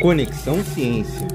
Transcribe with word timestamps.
Conexão 0.00 0.64
Ciência. 0.64 1.28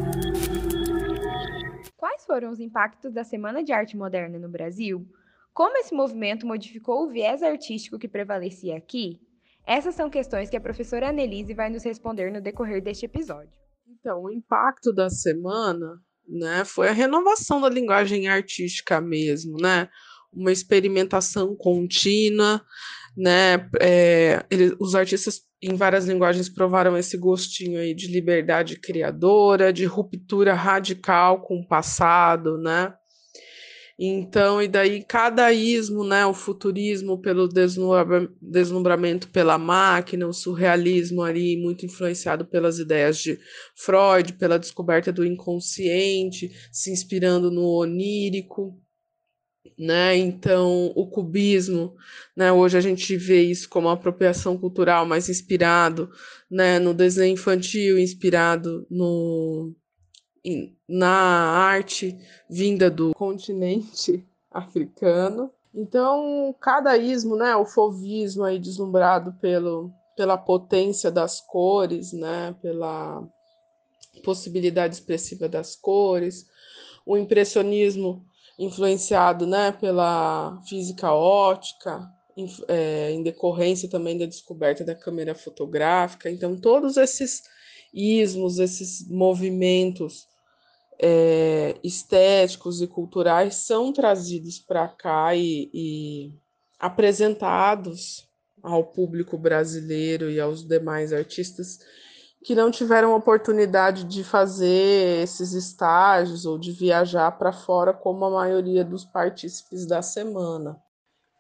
Quais 1.95 2.25
foram 2.25 2.49
os 2.49 2.59
impactos 2.59 3.13
da 3.13 3.23
Semana 3.23 3.63
de 3.63 3.71
Arte 3.71 3.95
Moderna 3.95 4.39
no 4.39 4.49
Brasil? 4.49 5.07
Como 5.53 5.77
esse 5.77 5.93
movimento 5.93 6.47
modificou 6.47 7.03
o 7.03 7.11
viés 7.11 7.43
artístico 7.43 7.99
que 7.99 8.07
prevalecia 8.07 8.75
aqui? 8.75 9.21
Essas 9.67 9.93
são 9.93 10.09
questões 10.09 10.49
que 10.49 10.57
a 10.57 10.61
professora 10.61 11.09
Annelise 11.09 11.53
vai 11.53 11.69
nos 11.69 11.83
responder 11.83 12.31
no 12.31 12.41
decorrer 12.41 12.81
deste 12.81 13.05
episódio. 13.05 13.53
Então, 13.87 14.23
o 14.23 14.31
impacto 14.31 14.91
da 14.91 15.11
semana 15.11 16.01
né, 16.27 16.65
foi 16.65 16.89
a 16.89 16.91
renovação 16.93 17.61
da 17.61 17.69
linguagem 17.69 18.27
artística 18.27 18.99
mesmo, 18.99 19.57
né? 19.61 19.87
Uma 20.35 20.51
experimentação 20.51 21.55
contínua, 21.55 22.61
né? 23.15 23.69
É, 23.79 24.45
ele, 24.51 24.75
os 24.79 24.95
artistas 24.95 25.41
em 25.61 25.75
várias 25.75 26.05
linguagens 26.05 26.49
provaram 26.49 26.97
esse 26.97 27.17
gostinho 27.17 27.79
aí 27.79 27.93
de 27.93 28.07
liberdade 28.07 28.79
criadora, 28.79 29.73
de 29.73 29.85
ruptura 29.85 30.53
radical 30.53 31.41
com 31.41 31.59
o 31.59 31.67
passado, 31.67 32.57
né? 32.57 32.93
Então, 33.97 34.61
e 34.61 34.67
daí 34.67 35.01
cada 35.05 35.53
ismo, 35.53 36.03
né, 36.03 36.25
o 36.25 36.33
futurismo 36.33 37.21
pelo 37.21 37.47
deslumbramento 38.41 39.29
pela 39.29 39.57
máquina, 39.57 40.27
o 40.27 40.33
surrealismo 40.33 41.21
ali 41.21 41.55
muito 41.55 41.85
influenciado 41.85 42.45
pelas 42.45 42.77
ideias 42.77 43.17
de 43.17 43.39
Freud, 43.73 44.33
pela 44.33 44.59
descoberta 44.59 45.13
do 45.13 45.25
inconsciente, 45.25 46.51
se 46.73 46.91
inspirando 46.91 47.49
no 47.49 47.63
onírico, 47.63 48.77
né? 49.77 50.15
Então, 50.15 50.91
o 50.95 51.07
cubismo, 51.07 51.95
né? 52.35 52.51
Hoje 52.51 52.77
a 52.77 52.81
gente 52.81 53.15
vê 53.17 53.41
isso 53.43 53.69
como 53.69 53.89
apropriação 53.89 54.57
cultural, 54.57 55.05
mas 55.05 55.29
inspirado, 55.29 56.09
né, 56.49 56.79
no 56.79 56.93
desenho 56.93 57.33
infantil, 57.33 57.99
inspirado 57.99 58.85
no 58.89 59.73
na 60.87 61.09
arte 61.09 62.15
vinda 62.47 62.89
do 62.89 63.13
continente 63.15 64.23
africano. 64.51 65.51
Então, 65.73 66.55
cada 66.61 66.95
ismo, 66.97 67.35
né, 67.35 67.55
o 67.55 67.65
fovismo 67.65 68.43
aí 68.43 68.59
deslumbrado 68.59 69.33
pelo, 69.41 69.91
pela 70.15 70.37
potência 70.37 71.11
das 71.11 71.41
cores, 71.41 72.13
né, 72.13 72.55
pela 72.61 73.27
possibilidade 74.23 74.95
expressiva 74.95 75.49
das 75.49 75.75
cores, 75.75 76.45
o 77.05 77.17
impressionismo 77.17 78.25
influenciado 78.57 79.45
né, 79.45 79.71
pela 79.71 80.61
física 80.67 81.11
ótica, 81.11 82.09
em, 82.37 82.47
é, 82.67 83.11
em 83.11 83.23
decorrência 83.23 83.89
também 83.89 84.17
da 84.17 84.25
descoberta 84.25 84.83
da 84.83 84.95
câmera 84.95 85.35
fotográfica. 85.35 86.29
Então, 86.29 86.59
todos 86.59 86.97
esses 86.97 87.43
ismos, 87.93 88.59
esses 88.59 89.07
movimentos 89.09 90.27
é, 90.99 91.75
estéticos 91.83 92.81
e 92.81 92.87
culturais 92.87 93.55
são 93.55 93.91
trazidos 93.91 94.59
para 94.59 94.87
cá 94.87 95.35
e, 95.35 95.69
e 95.73 96.33
apresentados 96.79 98.27
ao 98.61 98.83
público 98.83 99.37
brasileiro 99.37 100.29
e 100.29 100.39
aos 100.39 100.65
demais 100.67 101.13
artistas 101.13 101.79
que 102.45 102.53
não 102.53 102.69
tiveram 102.69 103.15
oportunidade 103.15 104.03
de 104.03 104.23
fazer 104.23 105.23
esses 105.23 105.53
estágios 105.53 106.45
ou 106.45 106.59
de 106.59 106.71
viajar 106.71 107.31
para 107.31 107.51
fora, 107.51 107.91
como 107.91 108.23
a 108.23 108.29
maioria 108.29 108.85
dos 108.85 109.03
partícipes 109.03 109.83
da 109.87 110.03
semana. 110.03 110.79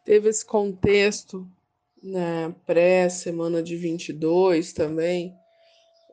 Teve 0.03 0.29
esse 0.29 0.43
contexto, 0.43 1.47
né, 2.01 2.55
pré-semana 2.65 3.61
de 3.61 3.77
22 3.77 4.73
também, 4.73 5.35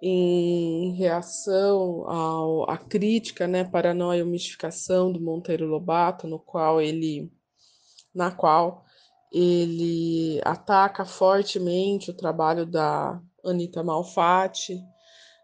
em 0.03 0.93
reação 0.93 2.07
ao, 2.07 2.71
à 2.71 2.77
crítica, 2.77 3.49
né, 3.49 3.65
paranoia 3.65 4.21
e 4.21 4.25
mistificação 4.25 5.11
do 5.11 5.23
Monteiro 5.23 5.65
Lobato, 5.65 6.27
no 6.27 6.39
qual 6.39 6.83
ele, 6.83 7.33
na 8.15 8.31
qual 8.31 8.85
ele 9.33 10.39
ataca 10.45 11.07
fortemente 11.07 12.11
o 12.11 12.15
trabalho 12.15 12.67
da 12.67 13.19
Anitta 13.45 13.83
Malfatti, 13.83 14.83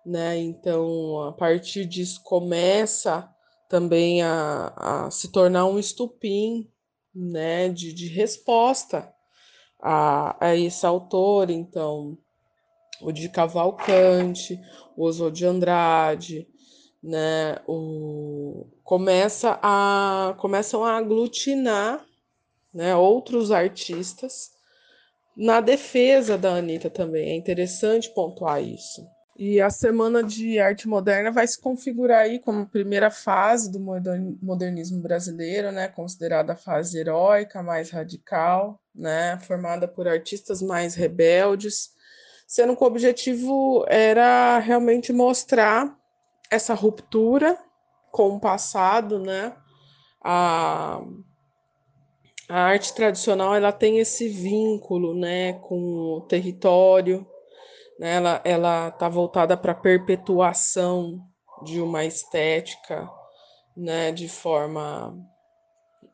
né? 0.05 0.37
Então, 0.39 1.23
a 1.23 1.33
partir 1.33 1.85
disso 1.85 2.23
começa 2.23 3.29
também 3.69 4.23
a, 4.23 4.73
a 4.77 5.11
se 5.11 5.31
tornar 5.31 5.67
um 5.67 5.79
estupim, 5.79 6.71
né, 7.15 7.69
de, 7.69 7.93
de 7.93 8.07
resposta 8.07 9.13
a, 9.81 10.37
a 10.47 10.57
esse 10.57 10.87
autor, 10.87 11.51
então, 11.51 12.17
o 13.01 13.13
de 13.13 13.29
Cavalcante, 13.29 14.59
o 14.97 15.05
Oswald 15.05 15.37
de 15.37 15.47
Andrade, 15.47 16.49
né, 17.03 17.57
o, 17.67 18.67
começa 18.83 19.59
a, 19.63 20.35
começam 20.39 20.85
a 20.85 20.97
aglutinar 20.97 22.05
né, 22.73 22.97
outros 22.97 23.51
artistas 23.51 24.58
na 25.39 25.61
defesa 25.61 26.37
da 26.37 26.57
Anitta 26.57 26.91
também. 26.91 27.31
É 27.31 27.37
interessante 27.37 28.11
pontuar 28.13 28.61
isso. 28.61 29.07
E 29.39 29.61
a 29.61 29.71
Semana 29.71 30.21
de 30.21 30.59
Arte 30.59 30.89
Moderna 30.89 31.31
vai 31.31 31.47
se 31.47 31.61
configurar 31.61 32.23
aí 32.23 32.41
como 32.41 32.67
primeira 32.67 33.09
fase 33.09 33.71
do 33.71 33.79
modernismo 33.79 35.01
brasileiro, 35.01 35.71
né, 35.71 35.87
considerada 35.87 36.55
a 36.55 36.57
fase 36.57 36.99
heróica, 36.99 37.63
mais 37.63 37.91
radical, 37.91 38.83
né, 38.93 39.39
formada 39.43 39.87
por 39.87 40.09
artistas 40.09 40.61
mais 40.61 40.97
rebeldes, 40.97 41.91
sendo 42.49 42.77
que 42.77 42.83
o 42.83 42.87
objetivo 42.89 43.85
era 43.87 44.59
realmente 44.59 45.13
mostrar 45.13 45.97
essa 46.51 46.75
ruptura 46.75 47.57
com 48.11 48.31
o 48.31 48.41
passado, 48.41 49.21
né, 49.21 49.55
a 50.21 51.01
a 52.49 52.61
arte 52.61 52.95
tradicional 52.95 53.55
ela 53.55 53.73
tem 53.73 53.99
esse 53.99 54.29
vínculo 54.29 55.15
né, 55.15 55.55
com 55.55 56.17
o 56.17 56.21
território, 56.23 57.27
né, 57.99 58.15
ela 58.45 58.89
está 58.89 59.09
voltada 59.09 59.57
para 59.57 59.73
a 59.73 59.75
perpetuação 59.75 61.21
de 61.63 61.81
uma 61.81 62.05
estética 62.05 63.09
né, 63.77 64.11
de 64.13 64.29
forma 64.29 65.15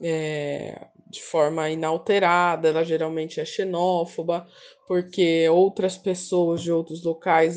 é, 0.03 0.89
de 1.09 1.22
forma 1.22 1.71
inalterada, 1.71 2.69
ela 2.69 2.84
geralmente 2.84 3.41
é 3.41 3.45
xenófoba, 3.45 4.47
porque 4.89 5.49
outras 5.49 5.97
pessoas 5.97 6.61
de 6.61 6.72
outros 6.72 7.05
locais 7.05 7.56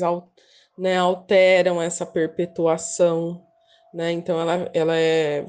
né, 0.78 0.96
alteram 0.96 1.82
essa 1.82 2.06
perpetuação, 2.06 3.42
né? 3.92 4.12
Então 4.12 4.40
ela, 4.40 4.70
ela 4.72 4.96
é 4.96 5.44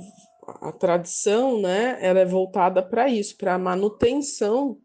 a 0.61 0.71
tradição, 0.71 1.61
né, 1.61 1.97
ela 2.01 2.19
é 2.19 2.25
voltada 2.25 2.81
para 2.81 3.09
isso, 3.09 3.37
para 3.37 3.55
a 3.55 3.59
manutenção 3.59 4.79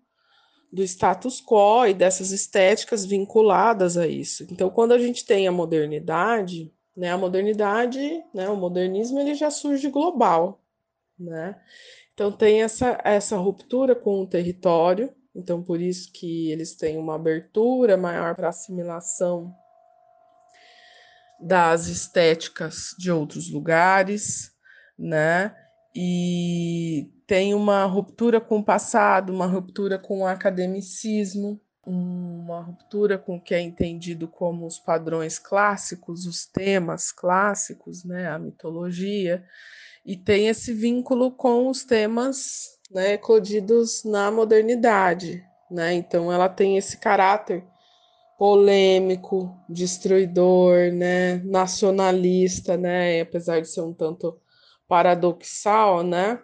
do 0.73 0.83
status 0.83 1.41
quo 1.41 1.87
e 1.87 1.95
dessas 1.95 2.33
estéticas 2.33 3.05
vinculadas 3.05 3.97
a 3.97 4.07
isso. 4.07 4.45
Então, 4.51 4.69
quando 4.71 4.93
a 4.93 4.99
gente 4.99 5.25
tem 5.25 5.47
a 5.47 5.53
modernidade, 5.53 6.73
né, 6.97 7.13
a 7.13 7.19
modernidade, 7.19 8.25
né, 8.33 8.49
o 8.49 8.57
modernismo, 8.57 9.21
ele 9.21 9.35
já 9.35 9.51
surge 9.51 9.89
global, 9.89 10.61
né? 11.19 11.61
Então 12.13 12.31
tem 12.31 12.63
essa 12.63 13.01
essa 13.05 13.37
ruptura 13.37 13.95
com 13.95 14.23
o 14.23 14.27
território, 14.27 15.13
então 15.35 15.63
por 15.63 15.81
isso 15.81 16.13
que 16.13 16.51
eles 16.51 16.77
têm 16.77 16.97
uma 16.97 17.17
abertura 17.17 17.97
maior 17.97 18.37
para 18.37 18.49
assimilação 18.49 19.53
das 21.41 21.89
estéticas 21.89 22.95
de 22.97 23.11
outros 23.11 23.51
lugares, 23.51 24.54
né? 24.99 25.55
E 25.95 27.11
tem 27.27 27.55
uma 27.55 27.85
ruptura 27.85 28.41
com 28.41 28.59
o 28.59 28.65
passado, 28.65 29.33
uma 29.33 29.47
ruptura 29.47 29.99
com 29.99 30.21
o 30.21 30.27
academicismo, 30.27 31.61
uma 31.87 32.63
ruptura 32.63 33.19
com 33.19 33.37
o 33.37 33.41
que 33.41 33.55
é 33.55 33.61
entendido 33.61 34.27
como 34.27 34.67
os 34.67 34.79
padrões 34.79 35.39
clássicos, 35.39 36.27
os 36.27 36.47
temas 36.47 37.13
clássicos, 37.13 38.05
né, 38.05 38.29
a 38.29 38.39
mitologia, 38.39 39.45
e 40.05 40.17
tem 40.17 40.49
esse 40.49 40.73
vínculo 40.73 41.31
com 41.31 41.69
os 41.69 41.85
temas 41.85 42.79
né, 42.91 43.15
eclodidos 43.15 44.05
na 44.05 44.31
modernidade. 44.31 45.45
Né? 45.71 45.95
Então, 45.95 46.33
ela 46.33 46.49
tem 46.49 46.77
esse 46.77 46.97
caráter 46.99 47.65
polêmico, 48.39 49.55
destruidor, 49.69 50.93
né, 50.93 51.37
nacionalista, 51.45 52.77
né, 52.77 53.21
apesar 53.21 53.61
de 53.61 53.69
ser 53.69 53.81
um 53.81 53.93
tanto 53.93 54.39
paradoxal, 54.89 56.03
né? 56.03 56.43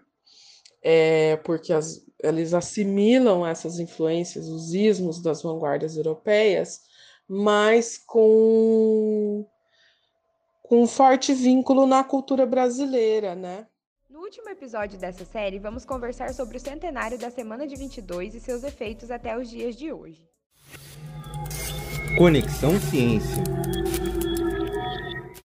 É, 0.83 1.37
porque 1.39 1.73
as, 1.73 2.05
eles 2.23 2.55
assimilam 2.55 3.47
essas 3.47 3.79
influências, 3.79 4.49
os 4.49 4.73
ismos 4.75 5.23
das 5.23 5.43
vanguardas 5.43 5.97
europeias, 5.97 6.81
mas 7.29 7.99
com, 7.99 9.47
com 10.63 10.83
um 10.83 10.87
forte 10.87 11.33
vínculo 11.33 11.87
na 11.87 12.03
cultura 12.03 12.47
brasileira, 12.47 13.35
né? 13.35 13.67
No 14.09 14.21
último 14.21 14.49
episódio 14.49 14.99
dessa 14.99 15.25
série, 15.25 15.59
vamos 15.59 15.85
conversar 15.85 16.33
sobre 16.35 16.57
o 16.57 16.61
centenário 16.61 17.19
da 17.19 17.31
Semana 17.31 17.67
de 17.67 17.77
22 17.77 18.35
e 18.35 18.41
seus 18.41 18.65
efeitos 18.65 19.11
até 19.11 19.37
os 19.37 19.49
dias 19.49 19.77
de 19.77 19.93
hoje. 19.93 20.29
Conexão 22.19 22.79
Ciência. 22.81 23.45